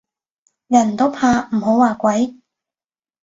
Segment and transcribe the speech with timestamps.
[0.67, 2.39] 人都怕唔好話鬼